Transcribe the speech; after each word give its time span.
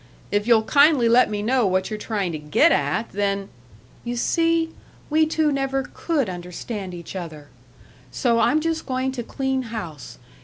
If 0.31 0.47
you'll 0.47 0.63
kindly 0.63 1.07
let 1.07 1.29
me 1.29 1.43
know 1.43 1.67
what 1.67 1.91
you're 1.91 1.99
trying 1.99 2.31
to 2.31 2.39
get 2.39 2.71
at, 2.71 3.11
then" 3.11 3.49
"You 4.03 4.15
see? 4.15 4.73
We 5.11 5.27
two 5.27 5.51
never 5.51 5.83
could 5.93 6.27
understand 6.27 6.95
each 6.95 7.15
other! 7.15 7.49
So 8.09 8.39
I'm 8.39 8.61
just 8.61 8.87
going 8.87 9.11
to 9.11 9.21
clean 9.21 9.61
house. 9.61 10.17